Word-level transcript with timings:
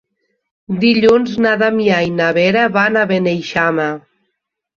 Dilluns 0.83 1.35
na 1.47 1.51
Damià 1.63 1.99
i 2.07 2.09
na 2.15 2.31
Vera 2.39 2.65
van 2.79 2.99
a 3.03 3.05
Beneixama. 3.13 3.87